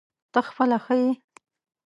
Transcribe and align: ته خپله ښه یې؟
ته 0.31 0.39
خپله 0.47 0.77
ښه 0.85 0.95
یې؟ 1.01 1.11